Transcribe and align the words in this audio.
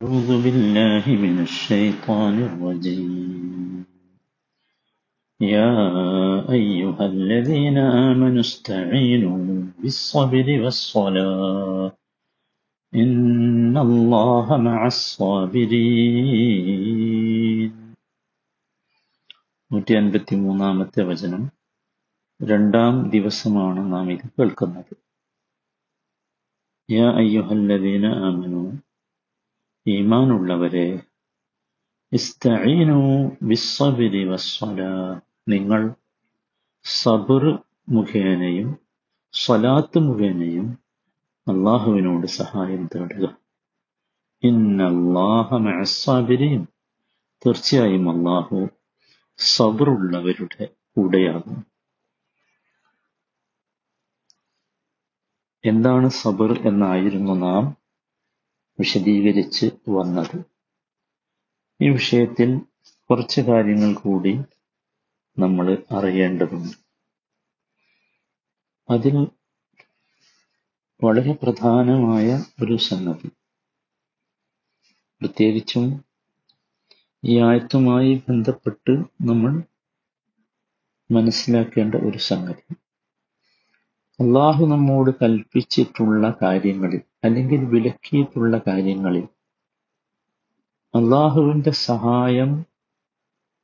أعوذ 0.00 0.30
بالله 0.44 1.04
من 1.24 1.36
الشيطان 1.42 2.36
الرجيم 2.42 3.84
يا 5.40 5.74
أيها 6.50 7.04
الذين 7.06 7.78
آمنوا 8.08 8.40
استعينوا 8.40 9.38
بالصبر 9.80 10.46
والصلاة 10.62 11.88
إن 12.92 13.74
الله 13.78 14.46
مع 14.68 14.78
الصابرين 16.30 17.72
നൂറ്റി 19.70 19.92
അൻപത്തി 19.98 20.34
മൂന്നാമത്തെ 20.36 21.02
വചനം 21.08 21.42
രണ്ടാം 22.40 22.94
ദിവസമാണ് 23.12 23.80
നാം 23.92 24.06
ഇത് 24.14 24.24
കേൾക്കുന്നത് 24.36 24.94
യാ 26.88 27.06
അയ്യുഹല്ലദീന 27.20 28.06
ആമനു 28.28 28.62
ഈമാനുള്ളവരെ 29.87 31.03
ഇസ്തഈനു 32.11 33.31
ബിസ്സബ്രി 33.41 34.25
വസ്സലാ 34.25 35.21
നിങ്ങൾ 35.49 35.95
സബർ 36.83 37.59
മുഖേനയും 37.89 38.79
സ്വലാത്ത് 39.33 39.99
മുഖേനയും 39.99 40.77
അള്ളാഹുവിനോട് 41.47 42.27
സഹായം 42.27 42.89
തേടുക. 42.95 43.37
ഇന്നല്ലാഹമസാബിരിയും 44.43 46.67
തീർച്ചയായും 47.45 48.09
അള്ളാഹു 48.09 48.67
സബറുള്ളവരുടെ 49.37 50.69
കൂടെയാകും. 50.93 51.65
എന്താണ് 55.63 56.09
സബർ 56.09 56.67
എന്നായിരുന്നു 56.67 57.33
നാം 57.33 57.84
വിശദീകരിച്ച് 58.79 59.65
വന്നത്. 59.89 60.45
ഈ 61.81 61.89
വിഷയത്തിൽ 61.89 62.59
കുറച്ച് 63.09 63.41
കാര്യങ്ങൾ 63.41 63.93
കൂടി 63.93 64.39
നമ്മൾ 65.39 65.83
അറിയേണ്ടതുണ്ട്. 65.91 66.77
അതിൽ 68.89 69.27
വളരെ 71.03 71.33
പ്രധാനമായ 71.33 72.43
ഒരു 72.63 72.77
സംഗതി. 72.77 73.27
പ്രത്യേകിച്ചും 75.19 76.05
ഈ 77.23 77.39
ആയത്തുമായി 77.39 78.23
ബന്ധപ്പെട്ട് 78.29 78.91
നമ്മൾ 79.21 79.63
മനസ്സിലാക്കേണ്ട 81.11 81.95
ഒരു 81.95 82.17
സംഗതി. 82.17 82.73
അള്ളാഹു 84.19 84.65
നമ്മോട് 84.65 85.11
കൽപ്പിച്ചിട്ടുള്ള 85.23 86.33
കാര്യങ്ങളിൽ 86.41 87.01
അല്ലെങ്കിൽ 87.25 87.65
വിലക്കിയിട്ടുള്ള 87.65 88.61
കാര്യങ്ങളിൽ 88.67 89.27
അള്ളാഹുവിന്റെ 90.95 91.71
സഹായം 91.71 92.65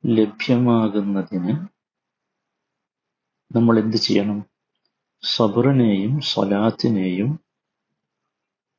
ലഭ്യമാകുന്നതിന് 0.06 1.54
നമ്മൾ 3.56 3.78
എന്ത് 3.78 3.96
ചെയ്യണം? 3.96 4.38
സബറിനെയും 5.22 6.20
സ്വലാത്തിനെയും 6.20 7.40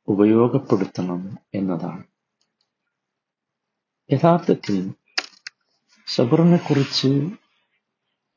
ഉപയോഗപ്പെടുത്തണം 0.08 1.38
എന്നതാണ്. 1.54 2.04
യഥാർത്ഥത്തിൽ 4.12 4.94
സബറിനെ 6.08 6.58
കുറിച്ച് 6.58 7.08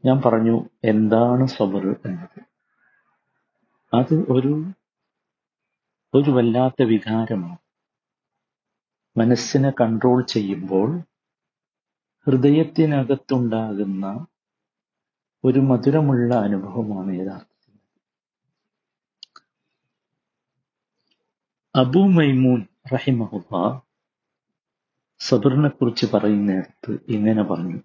ഞാൻ 0.05 0.23
പറഞ്ഞു 0.27 0.57
എന്താണ് 0.85 1.47
സബർ 1.47 1.97
എന്നത്? 2.07 2.41
അത് 3.95 4.15
ഒരു 4.15 4.53
ഒരു 6.17 6.31
വല്ലാത്ത 6.31 6.83
വികാരമാണ്. 6.83 7.59
മനസ്സിനെ 9.19 9.71
കൺട്രോൾ 9.71 10.23
ചെയ്യുമ്പോൾ 10.23 11.03
ഹൃദയത്തിനകത്തുണ്ടാകുന്ന 12.27 14.27
ഒരു 15.45 15.59
മധുരമുള്ള 15.59 16.35
അനുഭവമാണ് 16.35 17.15
യഥാർത്ഥത്തിൽ. 17.15 17.79
അബു 21.75 21.99
മൈമൂൻ 21.99 22.67
റഹിമഹുബ 22.93 23.81
സബറിനെ 25.19 25.69
കുറിച്ച് 25.69 26.07
പറയുന്നിടത്ത് 26.15 26.99
ഇങ്ങനെ 27.09 27.43
പറഞ്ഞു. 27.43 27.81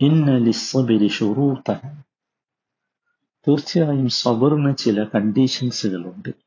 ഇന്ന 0.00 0.36
ലിസ്സബിരി 0.36 1.08
ഷുറൂത്തൻ 1.08 2.02
തീർച്ചയായും 3.48 4.08
സബറിന് 4.08 4.76
ചില 4.76 5.04
കണ്ടീഷൻസുകളുണ്ട് 5.04 6.45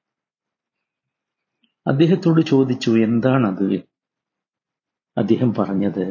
അദ്ദേഹത്തോട് 1.90 2.42
ചോദിച്ചു 2.42 2.90
എന്താണത്? 2.90 3.70
അദ്ദേഹം 5.18 5.54
പറഞ്ഞത് 5.54 6.06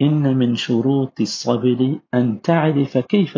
ഇന്ന 0.00 0.28
മിൻ 0.30 0.50
സബരി 1.24 2.00
അൻ 2.14 2.26
തഅരിഫ 2.48 2.96
കൈഫ 3.14 3.32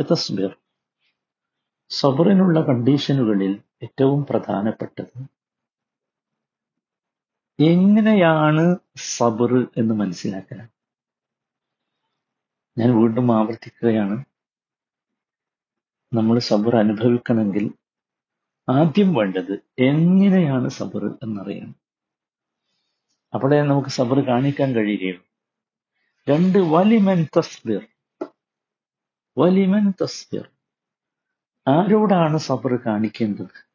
സബറിനുള്ള 1.90 2.60
കണ്ടീഷനുകളിൽ 2.60 3.52
ഏറ്റവും 3.82 4.26
പ്രധാനപ്പെട്ടത് 4.30 5.16
എങ്ങനെയാണ് 7.58 8.64
സബർ 8.96 9.52
എന്ന് 9.76 9.94
മനസ്സിലാക്കാൻ? 9.94 10.62
ഞാൻ 12.78 12.90
വീണ്ടും 12.98 13.28
ആവർത്തിക്കുകയാണ്. 13.38 14.16
നമ്മൾ 16.12 16.38
സബർ 16.38 16.76
അനുഭവിക്കണമെങ്കിൽ 16.76 17.66
ആദ്യം 18.70 19.14
വേണ്ടത് 19.14 19.53
എങ്ങനെയാണ് 19.78 20.69
സബർ 20.69 21.19
എന്നറിയണം. 21.22 21.75
അവിടെ 23.34 23.62
നമുക്ക് 23.62 23.88
സബർ 23.88 24.26
കാണിക്കാൻ 24.26 24.75
കഴിയുകയുള്ളൂ. 24.75 25.25
രണ്ട് 26.28 26.58
വലിമൻ 26.58 27.26
തസ്ബിർ. 27.38 27.86
വലിമൻ 29.38 29.92
തസ്ബിർ. 30.03 30.48
ആരോടാണ് 31.69 32.38
സബർ 32.38 32.76
കാണിക്കേണ്ടത്? 32.86 33.69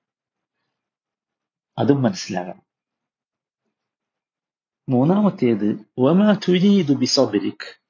അതും 1.77 2.01
മനസ്സിലാകണം. 2.01 2.65
മൂന്നാമത്തേത് 4.89 5.85
വമാ 5.99 6.33
തുരീദു 6.33 6.93
ബിസബരിക്. 6.93 7.81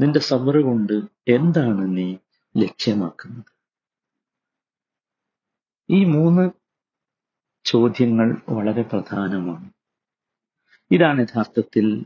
നിന്റെ 0.00 0.20
സബർ 0.20 0.56
കൊണ്ട് 0.56 0.92
എന്താണ് 1.28 1.96
നീ 1.96 2.16
ലക്ഷ്യമാക്കുന്നത്? 2.56 3.51
ഈ 5.92 6.04
മൂന്ന് 6.04 6.50
ചോദ്യങ്ങൾ 7.64 8.36
വളരെ 8.48 8.82
പ്രധാനമാണ്. 8.82 9.70
ഇതാണ് 10.90 11.20
യഥാർത്ഥത്തിൽ 11.20 12.04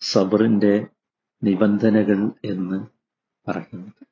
സബറിന്റെ 0.00 0.86
നിബന്ധനകൾ 1.44 2.30
എന്ന് 2.44 2.86
പറയുന്നത്. 3.48 4.06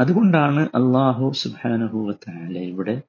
അതുകൊണ്ടാണ് 0.00 0.60
അള്ളാഹു 0.60 1.32
സുബാനുഭവത്തായ 1.34 2.58
ഇവിടെ 2.58 3.02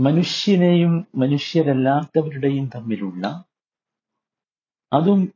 മനുഷ്യനെയും 0.00 1.06
മനുഷ്യരല്ലാത്തവരുടെയും 1.16 2.70
തമ്മിലുള്ള 2.74 3.44
അതും 4.92 5.32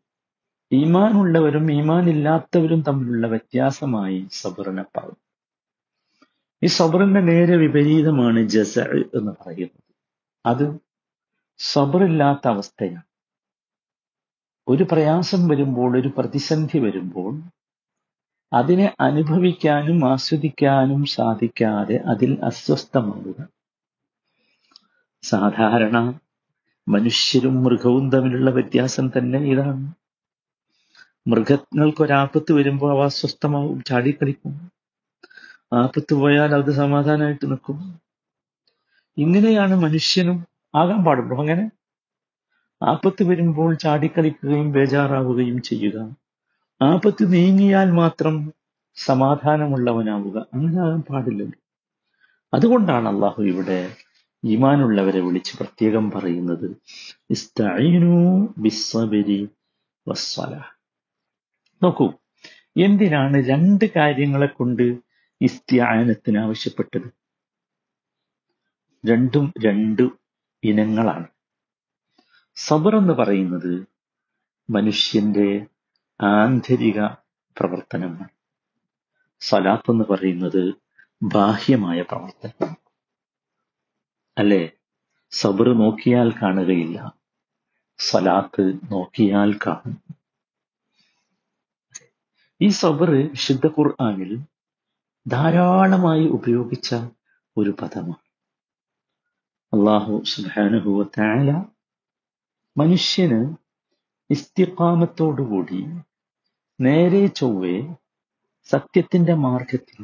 ഈമാനുള്ളവരും 0.73 1.73
ഈമാനില്ലാത്തവരും 1.73 2.83
തമ്മിലുള്ള 2.83 3.27
വ്യത്യാസമായി 3.27 4.29
സബറിനെ 4.31 4.83
പറയും 4.83 5.30
ഈ 6.63 6.67
സബറിന്റെ 6.67 7.21
നേരെ 7.21 7.57
വിപരീതമാണ് 7.57 8.49
ജസ 8.49 8.79
എന്ന് 9.15 9.33
പറയുന്നത്. 9.33 9.95
അത് 10.47 10.79
സബറില്ലാത്ത 11.59 12.49
അവസ്ഥയാണ്. 12.49 13.03
ഒരു 14.69 14.87
പ്രയാസം 14.93 15.49
വരുമ്പോൾ 15.49 16.01
ഒരു 16.01 16.09
പ്രതിസന്ധി 16.19 16.79
വരുമ്പോൾ 16.79 17.43
അതിനെ 18.53 18.97
അനുഭവിക്കാനും 19.01 20.09
ആസ്വദിക്കാനും 20.09 21.05
സാധിക്കാതെ 21.05 21.97
അതിൽ 21.97 22.39
അസ്വസ്ഥമാവുക 22.45 23.49
സാധാരണ 25.23 26.19
മനുഷ്യരും 26.89 27.65
മൃഗവും 27.65 28.11
തമ്മിലുള്ള 28.11 28.51
വ്യത്യാസം 28.51 29.09
തന്നെ 29.09 29.39
ഇതാണ്. 29.39 29.93
മൃഗങ്ങൾക്കൊരാപത്ത് 31.27 32.53
വരുമ്പോൾ 32.53 32.93
അവ 32.93 33.05
അസ്വസ്ഥമാവും 33.05 33.83
ചാടിക്കളിക്കും. 33.83 34.80
ആപത്ത് 35.73 36.15
പോയാൽ 36.15 36.55
അത് 36.55 36.71
സമാധാനമായിട്ട് 36.71 37.47
നിൽക്കും. 37.51 38.01
ഇങ്ങനെയാണ് 39.17 39.75
മനുഷ്യനും 39.75 40.47
ആകാൻ 40.75 41.05
പാടുള്ളൂ. 41.05 41.41
അങ്ങനെ 41.41 41.71
ആപത്ത് 42.83 43.23
വരുമ്പോൾ 43.23 43.75
ചാടിക്കളിക്കുകയും 43.75 44.73
ബേജാറാവുകയും 44.73 45.63
ചെയ്യുക. 45.63 46.17
ആപത്ത് 46.83 47.33
നീങ്ങിയാൽ 47.33 47.91
മാത്രം 47.91 48.53
സമാധാനമുള്ളവനാവുക. 48.95 50.47
അങ്ങനെ 50.55 50.81
ആകാൻ 50.81 51.01
പാടില്ലല്ലോ. 51.01 51.59
അതുകൊണ്ടാണ് 52.55 53.09
അള്ളാഹു 53.09 53.43
ഇവിടെ 53.43 53.97
ഈമാനുള്ളവരെ 54.45 55.21
വിളിച്ച് 55.21 55.57
പ്രത്യേകം 55.57 56.11
പറയുന്നത്. 56.11 56.77
നോക്കൂ 61.83 62.13
എന്തിനാണ് 62.77 63.49
രണ്ട് 63.49 63.85
കാര്യങ്ങളെ 63.97 64.47
കൊണ്ട് 64.47 65.10
ഇസ്തിയാനത്തിന് 65.43 66.39
ആവശ്യപ്പെട്ടത്. 66.39 67.09
രണ്ടും 69.11 69.53
രണ്ട് 69.65 70.03
ഇനങ്ങളാണ്. 70.65 71.27
സബർ 72.55 72.97
എന്ന് 72.97 73.13
പറയുന്നത് 73.13 73.87
മനുഷ്യന്റെ 74.71 75.67
ആന്തരിക 76.21 77.07
പ്രവർത്തനമാണ്. 77.59 78.29
സലാത്ത് 79.41 79.91
എന്ന് 79.91 80.05
പറയുന്നത് 80.05 80.75
ബാഹ്യമായ 81.23 82.03
പ്രവർത്തനമാണ്. 82.03 82.77
അല്ലേ? 84.39 84.71
സബർ 85.31 85.69
നോക്കിയാൽ 85.69 86.31
കാണുകയില്ല. 86.31 87.13
സലാത്ത് 87.99 88.73
നോക്കിയാൽ 88.93 89.53
കാണും. 89.53 90.03
ഈ 92.61 92.69
സബർ 92.69 93.11
വിശുദ്ധ 93.11 93.67
ഖുർആാനിൽ 93.67 94.39
ധാരാളമായി 95.27 96.27
ഉപയോഗിച്ച 96.29 96.89
ഒരു 97.57 97.73
പദമാണ്. 97.81 98.25
അള്ളാഹു 99.73 100.15
സുബാനുഭവത്തായ 100.25 101.49
മനുഷ്യന് 102.77 103.41
ഇസ്തിഫാമത്തോടുകൂടി 104.31 105.81
നേരെ 106.79 107.27
ചൊവ്വെ 107.37 107.77
സത്യത്തിന്റെ 108.69 109.35
മാർഗത്തിൽ 109.35 110.01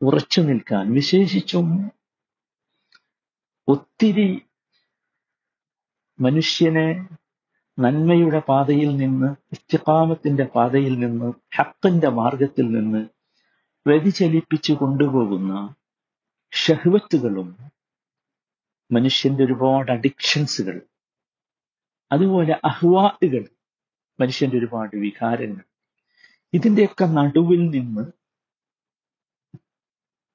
ഉറച്ചു 0.00 0.40
നിൽക്കാൻ 0.40 0.92
വിശേഷിച്ചും 0.92 1.66
ഒത്തിരി 3.68 4.28
മനുഷ്യനെ 6.18 6.88
നന്മയുടെ 7.78 8.40
പാതയിൽ 8.48 8.96
നിന്ന് 8.96 9.28
ഇസ്തിഖാമത്തിന്റെ 9.52 10.44
പാതയിൽ 10.54 10.94
നിന്ന് 10.98 11.28
ഹക്കിന്റെ 11.56 12.08
മാർഗത്തിൽ 12.10 12.66
നിന്ന് 12.72 13.02
വ്യതിചലിപ്പിച്ചു 13.86 14.72
കൊണ്ടുപോകുന്ന 14.72 15.74
ഷഹ്വത്തുകളും 16.52 17.48
മനുഷ്യന്റെ 18.90 19.44
ഒരുപാട് 19.44 19.90
അഡിക്ഷൻസുകൾ 19.92 20.76
അതുപോലെ 22.12 22.60
അഹ്വാഹുകൾ 22.64 23.48
മനുഷ്യന്റെ 24.20 24.56
ഒരുപാട് 24.58 24.96
വികാരങ്ങൾ. 24.96 25.64
ഇതിന്റെയൊക്കെ 26.52 27.04
നടുവിൽ 27.04 27.70
നിന്ന് 27.70 28.04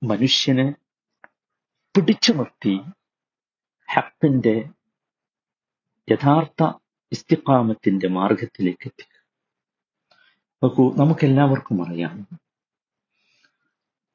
മനുഷ്യനെ 0.04 0.68
പിടിച്ചു 1.96 2.32
നിർത്തി 2.34 2.74
ഹക്കിന്റെ 3.90 4.56
യഥാർത്ഥ 6.08 6.64
ഇസ്തിഫാമത്തിന്റെ 7.12 8.08
മാർഗത്തിലേക്ക് 8.08 8.88
എത്തിക്കുക. 8.88 9.22
നോക്കൂ 10.62 10.96
നമുക്കെല്ലാവർക്കും 10.96 11.88
അറിയാം 11.88 12.16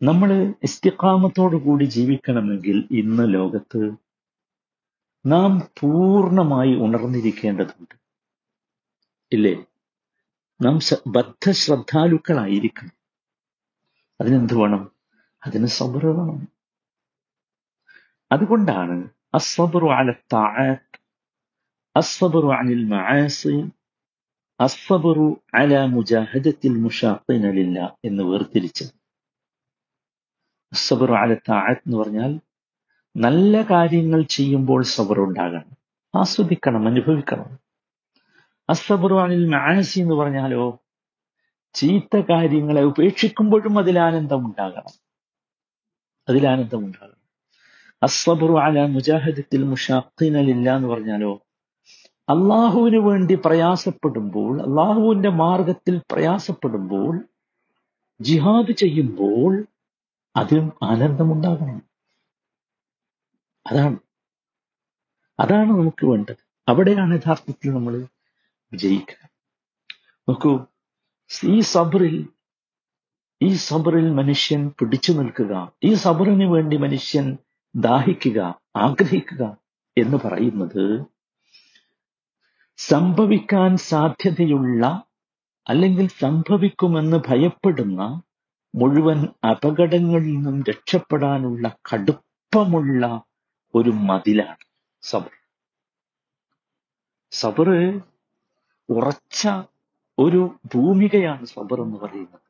നമ്മൾ 0.03 0.55
ഇസ്തിക്കാമത്തോടു 0.63 1.57
കൂടി 1.57 1.85
ജീവിക്കണമെങ്കിൽ 1.85 2.89
ഇന്ന് 2.91 3.35
ലോകത്ത് 3.35 3.91
നാം 5.27 5.61
പൂർണമായി 5.81 6.75
ഉണർന്നിരിക്കേണ്ടതുണ്ട്. 6.75 7.95
ഇല്ലേ? 9.33 9.65
നാം 10.63 10.79
ബദ്ധശ്രദ്ധാലുക്കളായിരിക്കണം. 11.07 12.93
അതിനെന്ത് 14.21 14.55
വേണം? 14.55 14.93
അതിന് 15.47 15.67
സബർ 15.67 16.07
വേണം. 16.07 16.49
അതുകൊണ്ടാണ് 18.33 19.09
അസ്ബറു 19.35 19.87
അല 19.87 20.11
താഅത്ത് 20.11 20.99
അസ്ബറു 21.97 22.49
അനിൽ 22.49 22.85
മആസി 22.85 23.71
അസ്ബറു 24.61 25.41
അല 25.55 25.85
മുജാഹദത്തിൽ 25.85 26.79
മുഷാഖിന 26.79 27.51
ലില്ലാ 27.51 27.91
എന്ന് 28.05 28.23
വേർതിരിച്ചത്. 28.23 29.02
അസ്സബറു 30.73 31.13
അല 31.13 31.35
താഴത്ത് 31.35 31.81
എന്ന് 31.87 31.99
പറഞ്ഞാൽ 31.99 32.41
നല്ല 33.17 33.63
കാര്യങ്ങൾ 33.63 34.23
ചെയ്യുമ്പോൾ 34.23 34.83
സബർ 34.83 35.21
ഉണ്ടാകണം. 35.21 35.77
ആസ്വദിക്കണം 36.15 36.89
അനുഭവിക്കണം. 36.89 37.59
അസബറു 38.71 39.15
അനിൽ 39.15 39.49
മാനസി 39.49 40.01
എന്ന് 40.01 40.15
പറഞ്ഞാലോ 40.15 40.79
ചീത്ത 41.75 42.23
കാര്യങ്ങളെ 42.31 42.83
ഉപേക്ഷിക്കുമ്പോഴും 42.83 43.79
അതിൽ 43.79 43.99
ആനന്ദം 43.99 44.47
ഉണ്ടാകണം. 44.47 44.95
അതിൽ 46.29 46.49
ആനന്ദം 46.49 46.79
ഉണ്ടാകണം. 46.79 47.23
അസബറു 48.03 48.53
അല 48.53 48.87
മുജാഹിദത്തിൽ 48.87 49.63
മുഷാഖിനലില്ല 49.63 50.77
എന്ന് 50.77 50.89
പറഞ്ഞാലോ 50.89 51.43
അള്ളാഹുവിന് 52.29 52.97
വേണ്ടി 52.97 53.35
പ്രയാസപ്പെടുമ്പോൾ 53.35 54.63
അള്ളാഹുവിന്റെ 54.63 55.29
മാർഗത്തിൽ 55.29 56.01
പ്രയാസപ്പെടുമ്പോൾ 56.13 57.21
ജിഹാദ് 58.21 58.73
ചെയ്യുമ്പോൾ 58.73 59.67
അതിലും 60.37 60.73
ആനന്ദമുണ്ടാകണം 60.83 61.83
അതാണ്. 63.67 63.97
അതാണ് 65.41 65.71
നമുക്ക് 65.71 66.07
വേണ്ടത്. 66.07 66.37
അവിടെയാണ് 66.69 67.15
യഥാർത്ഥത്തിൽ 67.15 67.71
നമ്മൾ 67.71 68.07
വിജയിക്കുക. 68.73 69.29
നോക്കൂ 70.29 70.67
ഈ 71.45 71.61
സബറിൽ 71.61 72.29
ഈ 73.43 73.55
സബറിൽ 73.55 74.11
മനുഷ്യൻ 74.11 74.69
പിടിച്ചു 74.69 75.13
നിൽക്കുക 75.13 75.73
ഈ 75.85 75.95
സബറിന് 75.95 76.45
വേണ്ടി 76.45 76.77
മനുഷ്യൻ 76.77 77.39
ദാഹിക്കുക 77.77 78.61
ആഗ്രഹിക്കുക 78.77 79.57
എന്ന് 79.99 80.17
പറയുന്നത് 80.17 81.05
സംഭവിക്കാൻ 82.77 83.77
സാധ്യതയുള്ള 83.77 85.03
അല്ലെങ്കിൽ 85.69 86.09
സംഭവിക്കുമെന്ന് 86.09 87.17
ഭയപ്പെടുന്ന 87.29 88.23
മുഴുവൻ 88.75 89.29
അപകടങ്ങളിൽ 89.51 90.35
നിന്നും 90.35 90.63
രക്ഷപ്പെടാനുള്ള 90.71 91.77
കടുപ്പമുള്ള 91.95 93.23
ഒരു 93.75 93.91
മതിലാണ് 93.91 94.65
സബർ. 95.03 95.31
സബർ 97.31 97.69
ഉറച്ച 98.89 99.49
ഒരു 100.19 100.59
ഭൂമികയാണ് 100.75 101.47
സബർ 101.47 101.81
എന്ന് 101.81 101.97
പറയുന്നത്. 101.97 102.41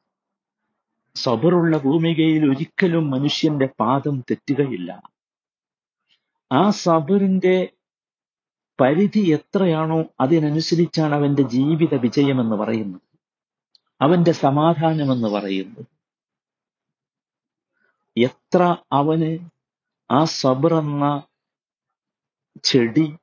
സബറുള്ള 1.14 1.78
ഭൂമികയിൽ 1.78 2.50
ഒരിക്കലും 2.50 3.10
മനുഷ്യന്റെ 3.10 3.68
പാദം 3.80 4.20
തെറ്റുകയില്ല. 4.20 5.02
ആ 6.52 6.70
സബറിന്റെ 6.70 7.72
പരിധി 8.80 9.30
എത്രയാണോ 9.30 10.04
അതിനനുസരിച്ചാണ് 10.20 11.14
അവന്റെ 11.14 11.42
ജീവിത 11.42 11.94
വിജയമെന്ന് 11.94 12.56
പറയുന്നത്. 12.56 13.00
അവന്റെ 14.00 14.32
സമാധാനം 14.32 15.12
എന്ന് 15.12 15.28
പറയുന്നത് 15.28 16.01
എത്ര 18.16 18.76
അവന് 18.92 19.38
ആ 20.10 20.24
സബർ 20.24 20.74
എന്ന 20.74 21.22
ചെടി 22.64 23.16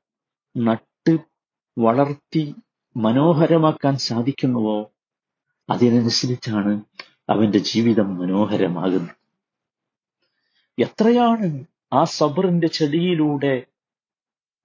നട്ട് 0.57 1.17
വളർത്തി 1.77 2.55
മനോഹരമാക്കാൻ 2.97 3.97
സാധിക്കുന്നുവോ? 3.97 4.91
അതിനനുസരിച്ചാണ് 5.69 6.81
അവന്റെ 7.29 7.57
ജീവിതം 7.57 8.17
മനോഹരമാകുന്നത്. 8.17 9.15
എത്രയാണ് 10.77 11.65
ആ 11.93 12.03
സബറിന്റെ 12.03 12.67
ചെടിയിലൂടെ 12.67 13.65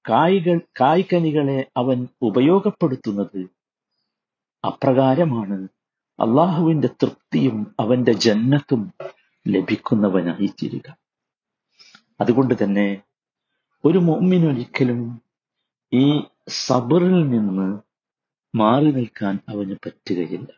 കായ്കൾ 0.05 0.61
കായ്കനികളെ 0.81 1.71
അവൻ 1.77 2.09
ഉപയോഗപ്പെടുത്തുന്നത്? 2.23 3.41
അപ്രകാരമാണ്. 4.65 5.69
അള്ളാഹുവിന്റെ 6.21 6.89
തൃപ്തിയും 7.03 7.77
അവന്റെ 7.81 8.13
ജന്നത്തും 8.13 8.93
ലഭിക്കുന്നവനായി 9.47 10.47
തീരുക 10.47 10.89
അതുകൊണ്ട് 12.21 12.55
തന്നെ 12.63 12.87
ഒരു 13.85 13.99
മൊമ്മിനൊരിക്കലും 13.99 15.01
ഈ 15.93 16.05
സബറിൽ 16.67 17.17
നിന്ന് 17.29 17.69
മാറി 18.55 18.91
നിൽക്കാൻ 18.97 19.35
അവന് 19.49 19.75
പറ്റുകയില്ല. 19.75 20.51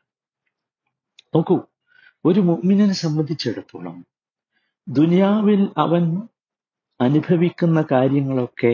നോക്കൂ 1.35 1.57
ഒരു 2.25 2.40
മുഅ്മിനെ 2.40 2.87
സംബന്ധിച്ചിടത്തോളം 2.93 3.97
ദുനിയാവിൽ 4.88 5.62
അവൻ 5.76 6.05
അനുഭവിക്കുന്ന 7.00 7.78
കാര്യങ്ങളൊക്കെ 7.93 8.73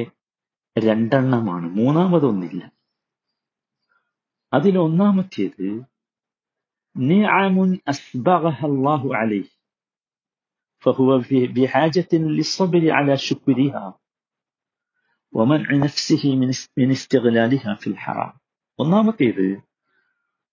രണ്ടെണ്ണമാണ് 0.76 1.66
മൂന്നാമതൊന്നില്ല. 1.78 2.62
അതിലൊന്നാമത്തേത് 4.52 5.68
നിഅമുൻ 6.96 7.70
അസ്ബഗഹ 7.88 8.60
അലൈഹി. 9.20 9.50
فهو 10.83 11.09
بحاجة 11.51 12.11
للصبر 12.13 12.91
على 12.91 13.17
شكرها 13.19 13.85
ومنع 15.33 15.71
نفسه 15.75 16.23
من 16.77 16.91
استغلالها 16.91 17.73
في 17.75 17.87
الحرام 17.89 18.33
ഒന്നാമത്തേത് 18.79 19.45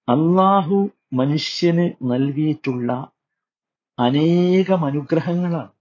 അള്ളാഹു 0.08 0.76
മനുഷ്യന് 1.12 1.84
നൽകിയിട്ടുള്ള 2.02 2.90
അനേകം 3.98 4.80
അനുഗ്രഹങ്ങളാണ് 4.84 5.72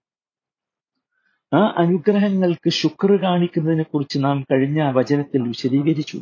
ആ 1.52 1.62
അനുഗ്രഹങ്ങൾക്ക് 1.78 2.70
ശുക്ർ 2.72 3.12
കാണിക്കുന്നതിനെ 3.16 3.84
കുറിച്ച് 3.84 4.18
നാം 4.24 4.38
കഴിഞ്ഞ 4.52 4.82
വചനത്തിൽ 4.90 5.42
വിശദീകരിച്ചു 5.48 6.20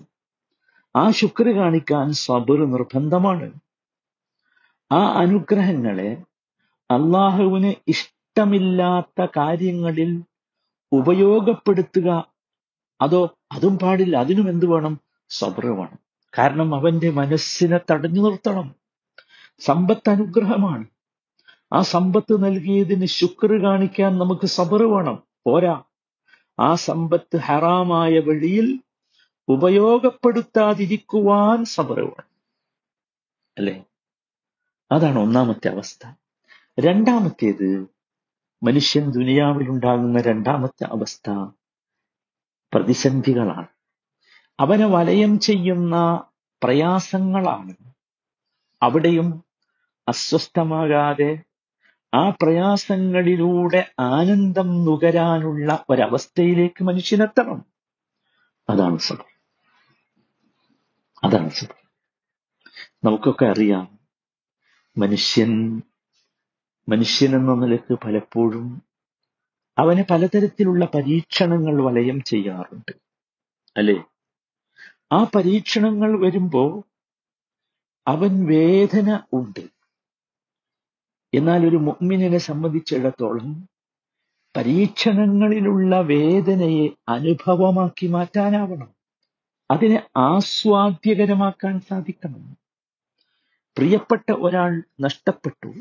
ആ 0.96 1.04
ശുക്ർ 1.12 1.48
കാണിക്കാൻ 1.56 2.08
സബർ 2.22 2.60
നിർബന്ധമാണ് 2.66 3.48
ആ 4.92 5.02
അനുഗ്രഹങ്ങളെ 5.22 6.10
അള്ളാഹുവിന് 6.90 7.72
ഇഷ്ടമില്ലാത്ത 8.37 9.27
കാര്യങ്ങളിൽ 9.37 10.23
ഉപയോഗപ്പെടുത്തുക. 10.93 12.33
അതോ 13.01 13.39
അതും 13.53 13.79
പാടില്ല 13.79 14.17
അതിനും 14.17 14.49
എന്ത് 14.49 14.67
വേണം? 14.67 15.01
സബ്ര 15.29 15.67
വേണം. 15.67 15.99
കാരണം 16.39 16.75
അവന്റെ 16.75 17.11
മനസ്സിനെ 17.11 17.81
തടഞ്ഞു 17.91 18.23
നിർത്തണം. 18.23 18.75
സമ്പത്ത് 19.59 20.11
അനുഗ്രഹമാണ്. 20.11 20.85
ആ 21.73 21.81
സമ്പത്ത് 21.81 22.45
നൽകിയതിന് 22.45 23.07
ശുക്ർ 23.07 23.63
കാണിക്കാൻ 23.63 24.19
നമുക്ക് 24.19 24.47
സബർ 24.47 24.83
വേണം. 24.83 25.23
പോരാ. 25.47 25.83
ആ 26.61 26.75
സമ്പത്ത് 26.75 27.37
ഹറാമായ 27.37 28.19
വഴിയിൽ 28.19 28.81
ഉപയോഗപ്പെടുത്താതിരിക്കുവാൻ 29.49 31.65
സബർ 31.65 32.01
വേണം. 32.01 32.29
അല്ലേ? 33.59 33.85
അതാണ് 34.93 35.19
ഒന്നാമത്തെ 35.19 35.69
അവസ്ഥ. 35.69 36.07
രണ്ടാമത്തേത് 36.81 37.96
മനുഷ്യൻ 38.67 39.11
ദുനിയാവിലുണ്ടാകുന്ന 39.11 40.21
രണ്ടാമത്തെ 40.21 40.85
അവസ്ഥ 40.85 41.31
പ്രതിസന്ധികളാണ്. 42.75 43.67
അവനെ 44.61 44.87
വലയം 44.87 45.39
ചെയ്യുന്ന 45.39 46.25
പ്രയാസങ്ങളാണ്. 46.63 47.75
അവിടെയും 48.83 49.45
അസ്വസ്ഥമാകാതെ 50.09 51.43
ആ 52.15 52.31
പ്രയാസങ്ങളിലൂടെ 52.31 53.93
ആനന്ദം 54.01 54.85
നുകരാനുള്ള 54.85 55.85
ഒരവസ്ഥയിലേക്ക് 55.91 56.85
മനുഷ്യനെത്തണം. 56.85 57.65
അതാണ് 58.71 58.99
സത്യം. 58.99 59.41
അതാണ് 61.25 61.51
സത്യം. 61.51 61.89
നമുക്കൊക്കെ 63.05 63.45
അറിയാം 63.45 63.99
മനുഷ്യൻ 64.99 65.83
മനുഷ്യൻ 66.89 67.37
എന്ന 67.37 67.55
നിലയ്ക്ക് 67.55 67.99
പലപ്പോഴും 68.05 68.83
അവനെ 69.79 70.05
പലതരത്തിലുള്ള 70.11 70.85
പരീക്ഷണങ്ങൾ 70.85 71.83
വലയം 71.83 72.23
ചെയ്യാറുണ്ട്. 72.23 72.93
അല്ലേ? 73.77 74.05
ആ 75.13 75.25
പരീക്ഷണങ്ങൾ 75.35 76.27
വരുമ്പോ 76.27 76.85
അവൻ 78.07 78.47
വേദന 78.47 79.21
ഉണ്ട്. 79.33 79.61
എന്നാൽ 81.35 81.67
ഒരു 81.67 81.77
മുമ്മിനെ 81.77 82.39
സംബന്ധിച്ചിടത്തോളം 82.39 83.69
പരീക്ഷണങ്ങളിലുള്ള 84.57 86.01
വേദനയെ 86.01 86.89
അനുഭവമാക്കി 87.09 88.07
മാറ്റാനാവണം. 88.07 88.89
അതിനെ 89.71 90.09
ആസ്വാദ്യകരമാക്കാൻ 90.17 91.81
സാധിക്കണം. 91.81 92.57
പ്രിയപ്പെട്ട 93.77 94.33
ഒരാൾ 94.33 94.83
നഷ്ടപ്പെട്ടു. 95.01 95.73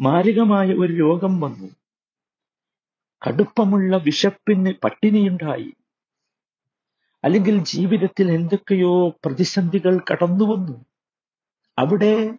മാരകമായ 0.00 0.74
ഒരു 0.74 0.92
രോഗം 0.92 1.40
വന്നു. 1.40 1.68
കടുപ്പമുള്ള 3.26 3.96
വിശപ്പിന് 3.96 4.72
പട്ടിണിയുണ്ടായി. 4.84 5.72
അല്ലെങ്കിൽ 7.24 7.64
ജീവിതത്തിൽ 7.64 8.30
എന്തൊക്കെയോ 8.32 9.08
പ്രതിസന്ധികൾ 9.08 10.00
കടന്നു 10.12 10.44
വന്നു. 10.44 10.84
അവിടെ 11.78 12.30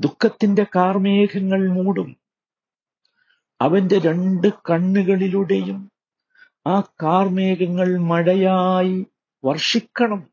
ദുഃഖത്തിന്റെ 0.00 0.66
കാർമേഘങ്ങൾ 0.76 1.68
മൂടും. 1.68 2.16
അവന്റെ 3.60 3.98
രണ്ട് 3.98 4.48
കണ്ണുകളിലൂടെയും 4.70 5.90
ആ 6.66 6.80
കാർമേഘങ്ങൾ 6.80 7.98
മഴയായി 7.98 9.06
വർഷിക്കണം. 9.44 10.26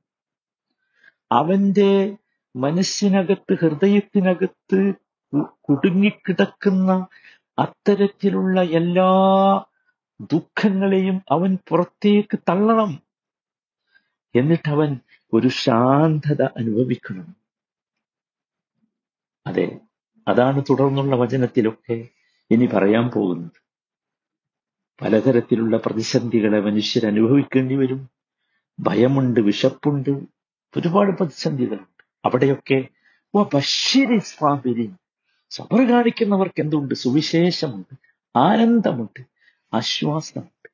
അവന്റെ 1.32 2.18
മനസ്സിനകത്ത് 2.56 3.54
ഹൃദയത്തിനകത്ത് 3.62 4.94
കുടുങ്ങിക്കിടക്കുന്ന 5.42 7.08
അത്തരത്തിലുള്ള 7.60 8.62
എല്ലാ 8.62 9.12
ദുഃഖങ്ങളെയും 10.22 11.22
അവൻ 11.32 11.58
പുറത്തേക്ക് 11.68 12.40
തള്ളണം. 12.50 13.04
എന്നിട്ടവൻ 14.36 15.00
ഒരു 15.34 15.48
ശാന്തത 15.48 16.42
അനുഭവിക്കണം. 16.42 17.36
അതെ 19.48 19.80
അതാണ് 20.28 20.63
തുടർന്നുള്ള 20.70 21.16
വചനത്തിലൊക്കെ 21.16 22.08
ഇനി 22.52 22.66
പറയാൻ 22.66 23.08
പോകുന്നത്. 23.08 23.63
പലതരത്തിലുള്ള 25.02 25.78
പ്രതിസന്ധികളെ 25.78 26.60
മനുഷ്യർ 26.60 27.06
അനുഭവിക്കേണ്ടി 27.06 27.75
വരും. 27.75 28.10
ഭയമുണ്ട് 28.80 29.40
വിശപ്പുണ്ട് 29.40 30.10
ഒരുപാട് 30.78 31.18
പ്രതിസന്ധികളുണ്ട്. 31.18 32.04
അവിടെയൊക്കെ 32.25 32.88
ഓ 33.36 33.44
ബഷീരി 33.54 34.18
സ്വാബിരി 34.18 34.92
സബർ 35.53 35.91
കാണിക്കുന്നവർക്ക് 35.91 36.62
എന്തുണ്ട്? 36.62 36.95
സുവിശേഷമുണ്ട്. 36.95 37.98
ആനന്ദമുണ്ട്. 38.36 39.25
ആശ്വാസമുണ്ട്. 39.74 40.69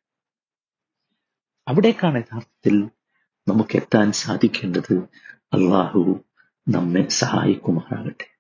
അവിടേക്കാണ് 1.67 2.17
യഥാർത്ഥത്തിൽ 2.17 2.89
നമുക്ക് 3.47 3.75
എത്താൻ 3.75 4.11
സാധിക്കേണ്ടത്. 4.11 4.97
അള്ളാഹു 5.53 6.19
നമ്മെ 6.69 7.09
സഹായിക്കുമാറാകട്ടെ. 7.09 8.31